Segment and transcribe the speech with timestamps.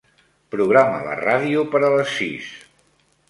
[0.55, 2.49] Programa la ràdio per a les sis.